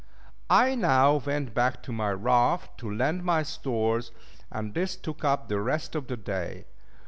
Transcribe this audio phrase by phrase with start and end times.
[0.49, 4.11] I now went back to my raft to land my stores,
[4.49, 6.65] and this took up the rest of the day.